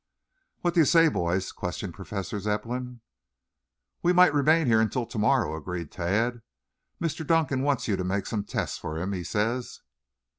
"What 0.61 0.73
do 0.73 0.79
you 0.79 0.85
say, 0.87 1.09
boys?" 1.09 1.51
questioned 1.51 1.93
Professor 1.93 2.39
Zepplin. 2.39 3.01
"We 4.01 4.13
might 4.13 4.33
remain 4.33 4.65
here 4.65 4.81
until 4.81 5.05
tomorrow," 5.05 5.55
agreed 5.55 5.91
Tad. 5.91 6.41
"Mr. 6.99 7.23
Dunkan 7.23 7.61
wants 7.61 7.87
you 7.87 7.95
to 7.95 8.03
make 8.03 8.25
some 8.25 8.43
tests 8.43 8.79
for 8.79 8.97
him, 8.97 9.13
he 9.13 9.23
says." 9.23 9.81